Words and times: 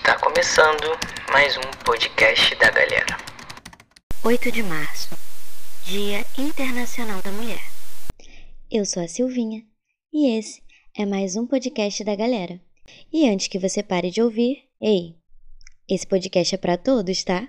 Está 0.00 0.18
começando 0.18 0.98
mais 1.30 1.58
um 1.58 1.84
podcast 1.84 2.54
da 2.54 2.70
galera. 2.70 3.18
8 4.24 4.50
de 4.50 4.62
março, 4.62 5.10
Dia 5.84 6.24
Internacional 6.38 7.20
da 7.20 7.30
Mulher. 7.30 7.60
Eu 8.70 8.86
sou 8.86 9.02
a 9.02 9.06
Silvinha 9.06 9.62
e 10.10 10.38
esse 10.38 10.62
é 10.96 11.04
mais 11.04 11.36
um 11.36 11.46
podcast 11.46 12.02
da 12.02 12.16
galera. 12.16 12.58
E 13.12 13.28
antes 13.28 13.48
que 13.48 13.58
você 13.58 13.82
pare 13.82 14.10
de 14.10 14.22
ouvir, 14.22 14.66
ei, 14.80 15.18
esse 15.86 16.06
podcast 16.06 16.54
é 16.54 16.58
para 16.58 16.78
todos, 16.78 17.22
tá? 17.22 17.46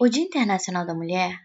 O 0.00 0.08
Dia 0.08 0.22
Internacional 0.22 0.86
da 0.86 0.94
Mulher 0.94 1.36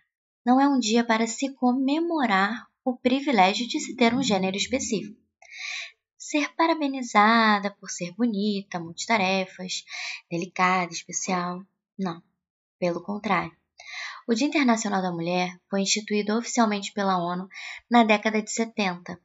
não 0.45 0.61
é 0.61 0.67
um 0.67 0.77
dia 0.77 1.03
para 1.03 1.25
se 1.25 1.55
comemorar 1.55 2.67
o 2.85 2.95
privilégio 2.95 3.67
de 3.67 3.79
se 3.79 3.95
ter 3.95 4.13
um 4.13 4.21
gênero 4.21 4.55
específico. 4.55 5.27
Ser 6.29 6.53
parabenizada 6.57 7.71
por 7.79 7.89
ser 7.89 8.11
bonita, 8.11 8.81
multitarefas, 8.81 9.85
delicada, 10.29 10.91
especial. 10.91 11.63
Não, 11.97 12.21
pelo 12.77 13.01
contrário. 13.01 13.55
O 14.27 14.33
Dia 14.33 14.47
Internacional 14.47 15.01
da 15.01 15.09
Mulher 15.09 15.57
foi 15.69 15.79
instituído 15.79 16.37
oficialmente 16.37 16.91
pela 16.91 17.17
ONU 17.17 17.47
na 17.89 18.03
década 18.03 18.41
de 18.41 18.51
70 18.51 19.17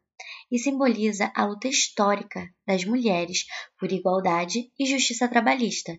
e 0.48 0.61
simboliza 0.61 1.33
a 1.34 1.45
luta 1.45 1.66
histórica 1.66 2.48
das 2.65 2.84
mulheres 2.84 3.47
por 3.77 3.91
igualdade 3.91 4.70
e 4.78 4.87
justiça 4.87 5.27
trabalhista, 5.27 5.98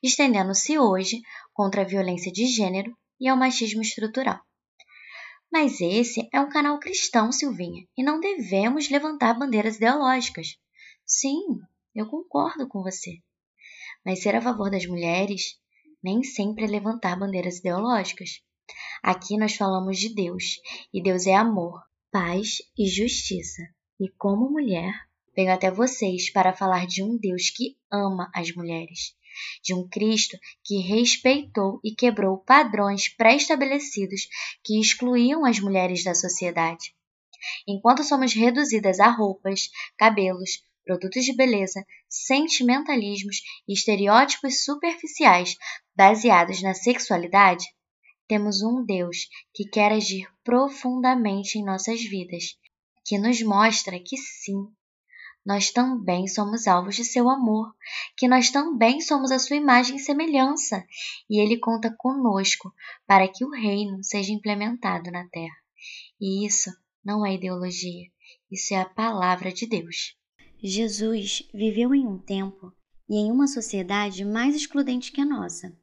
estendendo-se 0.00 0.78
hoje 0.78 1.20
contra 1.52 1.82
a 1.82 1.84
violência 1.84 2.30
de 2.30 2.46
gênero 2.46 2.96
e 3.18 3.26
ao 3.26 3.36
machismo 3.36 3.82
estrutural. 3.82 4.40
Mas 5.54 5.80
esse 5.80 6.28
é 6.32 6.40
um 6.40 6.48
canal 6.48 6.80
cristão, 6.80 7.30
Silvinha, 7.30 7.86
e 7.96 8.02
não 8.02 8.18
devemos 8.18 8.90
levantar 8.90 9.38
bandeiras 9.38 9.76
ideológicas. 9.76 10.58
Sim, 11.06 11.60
eu 11.94 12.06
concordo 12.06 12.66
com 12.66 12.82
você. 12.82 13.20
Mas 14.04 14.20
ser 14.20 14.34
a 14.34 14.42
favor 14.42 14.68
das 14.68 14.84
mulheres 14.84 15.56
nem 16.02 16.24
sempre 16.24 16.64
é 16.64 16.66
levantar 16.66 17.16
bandeiras 17.16 17.58
ideológicas. 17.58 18.40
Aqui 19.00 19.38
nós 19.38 19.54
falamos 19.54 19.96
de 19.96 20.12
Deus, 20.12 20.56
e 20.92 21.00
Deus 21.00 21.24
é 21.24 21.36
amor, 21.36 21.80
paz 22.10 22.56
e 22.76 22.88
justiça. 22.88 23.62
E 24.00 24.10
como 24.18 24.50
mulher, 24.50 24.92
venho 25.36 25.52
até 25.52 25.70
vocês 25.70 26.32
para 26.32 26.52
falar 26.52 26.84
de 26.84 27.00
um 27.00 27.16
Deus 27.16 27.50
que 27.50 27.76
ama 27.92 28.28
as 28.34 28.52
mulheres, 28.56 29.14
de 29.62 29.74
um 29.74 29.88
Cristo 29.88 30.38
que 30.64 30.80
respeitou 30.80 31.80
e 31.84 31.94
quebrou 31.94 32.38
padrões 32.38 33.08
pré-estabelecidos 33.08 34.28
que 34.62 34.80
excluíam 34.80 35.44
as 35.44 35.60
mulheres 35.60 36.04
da 36.04 36.14
sociedade. 36.14 36.94
Enquanto 37.66 38.02
somos 38.02 38.32
reduzidas 38.32 39.00
a 39.00 39.08
roupas, 39.08 39.68
cabelos, 39.96 40.62
produtos 40.84 41.24
de 41.24 41.34
beleza, 41.34 41.84
sentimentalismos 42.08 43.38
e 43.66 43.72
estereótipos 43.72 44.64
superficiais 44.64 45.56
baseados 45.96 46.62
na 46.62 46.74
sexualidade, 46.74 47.66
temos 48.26 48.62
um 48.62 48.84
Deus 48.84 49.28
que 49.52 49.68
quer 49.68 49.92
agir 49.92 50.26
profundamente 50.42 51.58
em 51.58 51.64
nossas 51.64 52.02
vidas 52.02 52.56
que 53.04 53.18
nos 53.18 53.42
mostra 53.42 53.98
que 54.00 54.16
sim, 54.16 54.66
nós 55.44 55.70
também 55.70 56.26
somos 56.26 56.66
alvos 56.66 56.96
de 56.96 57.04
seu 57.04 57.28
amor, 57.28 57.74
que 58.16 58.26
nós 58.26 58.50
também 58.50 59.00
somos 59.00 59.30
a 59.30 59.38
sua 59.38 59.56
imagem 59.56 59.96
e 59.96 60.00
semelhança, 60.00 60.84
e 61.28 61.38
ele 61.40 61.58
conta 61.58 61.94
conosco 61.98 62.72
para 63.06 63.28
que 63.28 63.44
o 63.44 63.50
reino 63.50 64.02
seja 64.02 64.32
implementado 64.32 65.10
na 65.10 65.28
terra. 65.28 65.56
E 66.18 66.46
isso 66.46 66.70
não 67.04 67.26
é 67.26 67.34
ideologia, 67.34 68.08
isso 68.50 68.72
é 68.72 68.80
a 68.80 68.88
palavra 68.88 69.52
de 69.52 69.66
Deus. 69.66 70.16
Jesus 70.62 71.46
viveu 71.52 71.94
em 71.94 72.06
um 72.06 72.16
tempo 72.16 72.72
e 73.06 73.16
em 73.16 73.30
uma 73.30 73.46
sociedade 73.46 74.24
mais 74.24 74.56
excludente 74.56 75.12
que 75.12 75.20
a 75.20 75.26
nossa. 75.26 75.76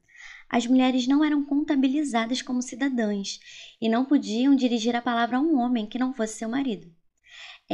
As 0.48 0.66
mulheres 0.66 1.06
não 1.06 1.24
eram 1.24 1.44
contabilizadas 1.44 2.42
como 2.42 2.60
cidadãs 2.60 3.38
e 3.80 3.88
não 3.88 4.04
podiam 4.04 4.56
dirigir 4.56 4.96
a 4.96 5.00
palavra 5.00 5.38
a 5.38 5.40
um 5.40 5.56
homem 5.56 5.86
que 5.86 5.98
não 5.98 6.12
fosse 6.12 6.34
seu 6.34 6.48
marido. 6.48 6.92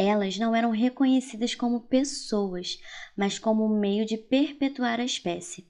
Elas 0.00 0.38
não 0.38 0.54
eram 0.54 0.70
reconhecidas 0.70 1.56
como 1.56 1.80
pessoas, 1.80 2.80
mas 3.16 3.36
como 3.36 3.64
um 3.64 3.80
meio 3.80 4.06
de 4.06 4.16
perpetuar 4.16 5.00
a 5.00 5.04
espécie. 5.04 5.68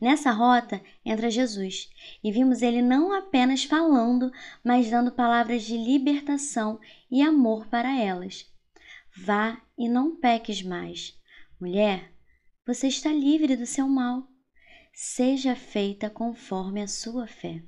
Nessa 0.00 0.32
rota 0.32 0.82
entra 1.04 1.30
Jesus 1.30 1.88
e 2.24 2.32
vimos 2.32 2.62
ele 2.62 2.82
não 2.82 3.12
apenas 3.12 3.62
falando, 3.62 4.32
mas 4.64 4.90
dando 4.90 5.12
palavras 5.12 5.62
de 5.62 5.76
libertação 5.76 6.80
e 7.08 7.22
amor 7.22 7.64
para 7.68 7.96
elas. 7.96 8.44
Vá 9.16 9.62
e 9.78 9.88
não 9.88 10.16
peques 10.16 10.62
mais. 10.62 11.16
Mulher, 11.60 12.12
você 12.66 12.88
está 12.88 13.12
livre 13.12 13.54
do 13.54 13.66
seu 13.66 13.86
mal. 13.86 14.26
Seja 14.92 15.54
feita 15.54 16.10
conforme 16.10 16.82
a 16.82 16.88
sua 16.88 17.28
fé. 17.28 17.62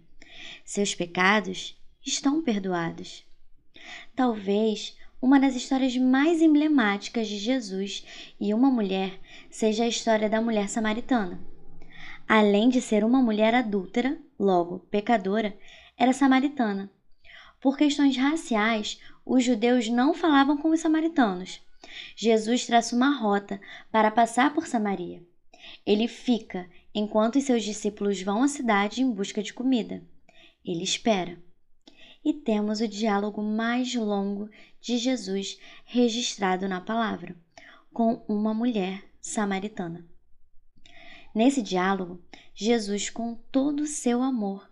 Seus 0.64 0.96
pecados 0.96 1.80
estão 2.04 2.42
perdoados. 2.42 3.24
Talvez 4.16 4.96
uma 5.22 5.38
das 5.38 5.54
histórias 5.54 5.96
mais 5.96 6.42
emblemáticas 6.42 7.28
de 7.28 7.38
Jesus 7.38 8.04
e 8.40 8.52
uma 8.52 8.68
mulher 8.68 9.20
seja 9.48 9.84
a 9.84 9.88
história 9.88 10.28
da 10.28 10.42
mulher 10.42 10.68
samaritana. 10.68 11.40
Além 12.28 12.68
de 12.68 12.80
ser 12.80 13.04
uma 13.04 13.22
mulher 13.22 13.54
adúltera, 13.54 14.18
logo 14.36 14.80
pecadora, 14.90 15.56
era 15.96 16.12
samaritana. 16.12 16.90
Por 17.60 17.76
questões 17.76 18.16
raciais, 18.16 19.00
os 19.24 19.44
judeus 19.44 19.88
não 19.88 20.12
falavam 20.12 20.56
com 20.56 20.70
os 20.70 20.80
samaritanos. 20.80 21.60
Jesus 22.16 22.66
traça 22.66 22.96
uma 22.96 23.16
rota 23.16 23.60
para 23.92 24.10
passar 24.10 24.52
por 24.52 24.66
Samaria. 24.66 25.22
Ele 25.86 26.08
fica 26.08 26.68
enquanto 26.92 27.40
seus 27.40 27.62
discípulos 27.62 28.20
vão 28.20 28.42
à 28.42 28.48
cidade 28.48 29.02
em 29.02 29.10
busca 29.10 29.40
de 29.40 29.54
comida. 29.54 30.02
Ele 30.64 30.82
espera 30.82 31.38
e 32.24 32.32
temos 32.32 32.80
o 32.80 32.88
diálogo 32.88 33.42
mais 33.42 33.94
longo 33.94 34.48
de 34.80 34.96
Jesus 34.98 35.58
registrado 35.84 36.68
na 36.68 36.80
palavra, 36.80 37.36
com 37.92 38.22
uma 38.28 38.54
mulher 38.54 39.04
samaritana. 39.20 40.04
Nesse 41.34 41.62
diálogo, 41.62 42.20
Jesus, 42.54 43.08
com 43.08 43.34
todo 43.50 43.80
o 43.80 43.86
seu 43.86 44.22
amor, 44.22 44.70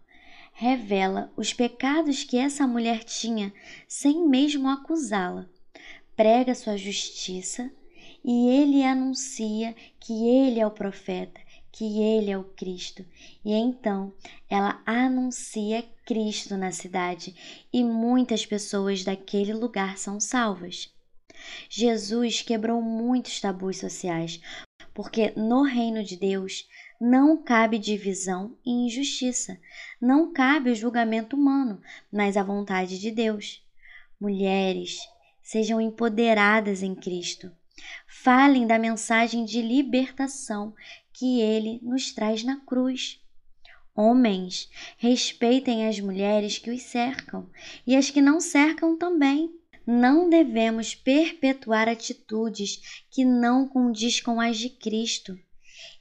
revela 0.53 1.33
os 1.37 1.53
pecados 1.53 2.23
que 2.23 2.37
essa 2.37 2.67
mulher 2.67 3.03
tinha 3.03 3.53
sem 3.89 4.29
mesmo 4.29 4.69
acusá-la, 4.69 5.49
prega 6.15 6.55
sua 6.55 6.77
justiça 6.77 7.71
e 8.23 8.49
ele 8.49 8.85
anuncia 8.85 9.75
que 9.99 10.13
ele 10.29 10.61
é 10.61 10.67
o 10.67 10.71
profeta 10.71 11.41
que 11.73 12.03
ele 12.03 12.31
é 12.31 12.39
o 12.39 12.45
Cristo. 12.45 13.05
E 13.45 13.53
então 13.53 14.13
ela 14.49 14.83
anuncia 14.85 15.85
Cristo 16.05 16.57
na 16.57 16.73
cidade 16.73 17.35
e 17.73 17.85
muitas 17.85 18.45
pessoas 18.45 19.05
daquele 19.05 19.53
lugar 19.53 19.99
são 19.99 20.19
salvas. 20.19 20.93
Jesus 21.69 22.43
quebrou 22.43 22.83
muitos 22.83 23.41
tabus 23.41 23.79
sociais, 23.79 24.41
porque 24.93 25.33
no 25.37 25.63
reino 25.63 26.03
de 26.03 26.17
Deus 26.17 26.69
não 27.01 27.43
cabe 27.43 27.79
divisão 27.79 28.59
e 28.65 28.71
injustiça, 28.87 29.59
não 30.01 30.33
cabe 30.33 30.71
o 30.71 30.75
julgamento 30.75 31.35
humano, 31.35 31.81
mas 32.13 32.37
a 32.37 32.43
vontade 32.43 32.99
de 32.99 33.11
Deus. 33.11 33.65
Mulheres, 34.21 34.99
sejam 35.43 35.81
empoderadas 35.81 36.83
em 36.83 36.95
Cristo. 36.95 37.51
Falem 38.07 38.67
da 38.67 38.79
mensagem 38.79 39.45
de 39.45 39.63
libertação 39.63 40.75
que 41.21 41.39
ele 41.39 41.79
nos 41.83 42.13
traz 42.13 42.43
na 42.43 42.57
cruz. 42.57 43.21
Homens, 43.95 44.71
respeitem 44.97 45.87
as 45.87 46.01
mulheres 46.01 46.57
que 46.57 46.71
os 46.71 46.81
cercam 46.85 47.47
e 47.87 47.95
as 47.95 48.09
que 48.09 48.23
não 48.23 48.41
cercam 48.41 48.97
também. 48.97 49.55
Não 49.87 50.31
devemos 50.31 50.95
perpetuar 50.95 51.91
atitudes 51.91 53.05
que 53.11 53.23
não 53.23 53.69
condiz 53.69 54.19
com 54.19 54.41
as 54.41 54.57
de 54.57 54.71
Cristo. 54.71 55.39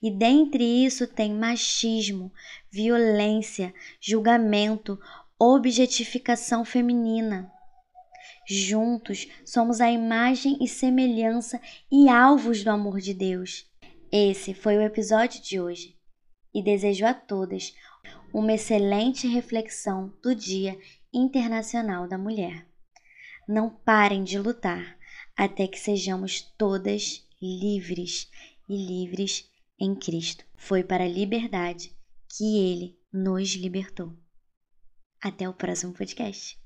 E 0.01 0.09
dentre 0.09 0.63
isso 0.63 1.05
tem 1.05 1.33
machismo, 1.33 2.31
violência, 2.71 3.73
julgamento, 3.99 4.97
objetificação 5.37 6.63
feminina. 6.63 7.51
Juntos 8.47 9.27
somos 9.43 9.81
a 9.81 9.91
imagem 9.91 10.57
e 10.61 10.67
semelhança 10.67 11.59
e 11.91 12.07
alvos 12.07 12.63
do 12.63 12.69
amor 12.69 13.01
de 13.01 13.13
Deus. 13.13 13.68
Esse 14.11 14.55
foi 14.55 14.75
o 14.75 14.81
episódio 14.81 15.39
de 15.39 15.59
hoje 15.59 15.95
e 16.51 16.63
desejo 16.63 17.05
a 17.05 17.13
todas 17.13 17.75
uma 18.33 18.53
excelente 18.53 19.27
reflexão 19.27 20.11
do 20.23 20.33
Dia 20.33 20.79
Internacional 21.13 22.07
da 22.07 22.17
Mulher. 22.17 22.67
Não 23.47 23.69
parem 23.69 24.23
de 24.23 24.39
lutar 24.39 24.97
até 25.37 25.67
que 25.67 25.79
sejamos 25.79 26.41
todas 26.57 27.23
livres 27.39 28.27
e 28.67 28.75
livres 28.75 29.47
em 29.79 29.93
Cristo. 29.93 30.43
Foi 30.55 30.83
para 30.83 31.03
a 31.03 31.07
liberdade 31.07 31.95
que 32.35 32.57
Ele 32.57 32.97
nos 33.13 33.53
libertou. 33.53 34.17
Até 35.21 35.47
o 35.47 35.53
próximo 35.53 35.93
podcast. 35.93 36.59